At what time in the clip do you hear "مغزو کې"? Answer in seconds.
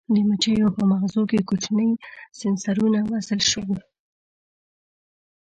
0.91-1.39